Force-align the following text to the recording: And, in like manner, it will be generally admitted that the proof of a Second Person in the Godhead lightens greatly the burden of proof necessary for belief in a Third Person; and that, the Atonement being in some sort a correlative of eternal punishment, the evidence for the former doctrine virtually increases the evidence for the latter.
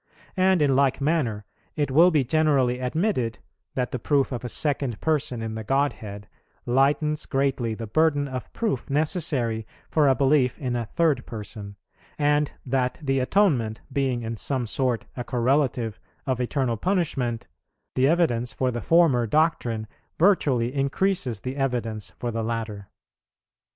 And, 0.35 0.63
in 0.63 0.75
like 0.75 0.99
manner, 0.99 1.45
it 1.75 1.91
will 1.91 2.09
be 2.09 2.23
generally 2.23 2.79
admitted 2.79 3.37
that 3.75 3.91
the 3.91 3.99
proof 3.99 4.31
of 4.31 4.43
a 4.43 4.49
Second 4.49 4.99
Person 4.99 5.43
in 5.43 5.53
the 5.53 5.63
Godhead 5.63 6.27
lightens 6.65 7.27
greatly 7.27 7.75
the 7.75 7.85
burden 7.85 8.27
of 8.27 8.51
proof 8.51 8.89
necessary 8.89 9.67
for 9.91 10.11
belief 10.15 10.57
in 10.57 10.75
a 10.75 10.85
Third 10.87 11.27
Person; 11.27 11.75
and 12.17 12.49
that, 12.65 12.97
the 12.99 13.19
Atonement 13.19 13.81
being 13.93 14.23
in 14.23 14.37
some 14.37 14.65
sort 14.65 15.05
a 15.15 15.23
correlative 15.23 15.99
of 16.25 16.41
eternal 16.41 16.77
punishment, 16.77 17.47
the 17.93 18.07
evidence 18.07 18.51
for 18.51 18.71
the 18.71 18.81
former 18.81 19.27
doctrine 19.27 19.85
virtually 20.17 20.73
increases 20.73 21.41
the 21.41 21.55
evidence 21.55 22.11
for 22.17 22.31
the 22.31 22.43
latter. 22.43 22.89